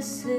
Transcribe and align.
see. 0.00 0.37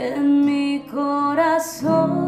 En 0.00 0.44
mi 0.46 0.86
corazón 0.88 2.27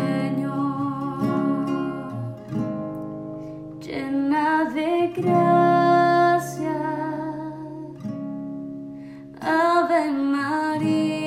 Ave 9.51 10.09
Maria. 10.11 11.20